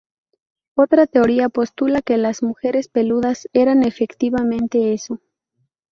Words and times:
Otra 0.73 1.05
teoría 1.05 1.49
postula 1.49 2.01
que 2.01 2.17
las 2.17 2.41
"mujeres 2.41 2.87
peludas" 2.87 3.47
eran 3.53 3.83
efectivamente 3.83 4.93
eso. 4.95 5.21